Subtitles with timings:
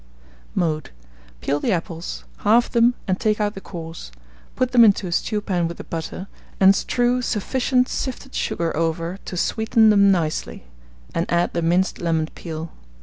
[0.55, 0.89] Mode.
[1.41, 4.11] Peel the apples, halve them, and take out the cores;
[4.55, 6.25] put them into a stewpan with the butter,
[6.59, 10.63] and strew sufficient sifted sugar over to sweeten them nicely,
[11.13, 12.71] and add the minced lemon peel.